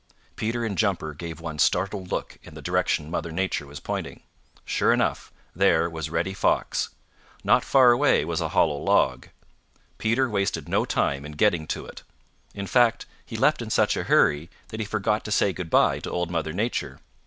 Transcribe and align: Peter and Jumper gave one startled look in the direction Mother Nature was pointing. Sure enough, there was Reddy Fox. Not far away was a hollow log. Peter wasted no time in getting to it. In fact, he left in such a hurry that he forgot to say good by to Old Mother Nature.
Peter 0.35 0.65
and 0.65 0.79
Jumper 0.79 1.13
gave 1.13 1.39
one 1.39 1.59
startled 1.59 2.11
look 2.11 2.39
in 2.41 2.55
the 2.55 2.61
direction 2.63 3.11
Mother 3.11 3.31
Nature 3.31 3.67
was 3.67 3.79
pointing. 3.79 4.23
Sure 4.65 4.91
enough, 4.91 5.31
there 5.55 5.87
was 5.87 6.09
Reddy 6.09 6.33
Fox. 6.33 6.89
Not 7.43 7.63
far 7.63 7.91
away 7.91 8.25
was 8.25 8.41
a 8.41 8.49
hollow 8.49 8.77
log. 8.77 9.27
Peter 9.99 10.27
wasted 10.27 10.67
no 10.67 10.85
time 10.85 11.23
in 11.23 11.33
getting 11.33 11.67
to 11.67 11.85
it. 11.85 12.01
In 12.55 12.65
fact, 12.65 13.05
he 13.23 13.37
left 13.37 13.61
in 13.61 13.69
such 13.69 13.95
a 13.95 14.05
hurry 14.05 14.49
that 14.69 14.79
he 14.79 14.87
forgot 14.87 15.23
to 15.25 15.31
say 15.31 15.53
good 15.53 15.69
by 15.69 15.99
to 15.99 16.09
Old 16.09 16.31
Mother 16.31 16.51
Nature. 16.51 16.99